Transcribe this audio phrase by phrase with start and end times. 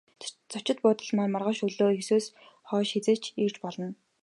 [0.51, 2.25] Зочид буудалд маань маргааш өглөө есөөс
[2.67, 3.87] хойш хэзээ ч ирж болно.